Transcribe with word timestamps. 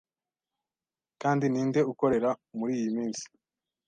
Kandi 1.21 1.45
ninde 1.47 1.79
ukorera 1.91 2.29
muriyi 2.57 2.87
minsi? 2.95 3.25